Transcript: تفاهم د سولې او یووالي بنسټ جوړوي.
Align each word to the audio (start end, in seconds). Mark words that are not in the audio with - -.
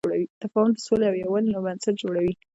تفاهم 0.41 0.71
د 0.75 0.79
سولې 0.87 1.05
او 1.11 1.15
یووالي 1.21 1.51
بنسټ 1.65 1.95
جوړوي. 2.01 2.33